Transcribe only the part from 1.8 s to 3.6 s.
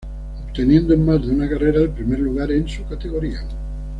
el primer lugar en su categoría.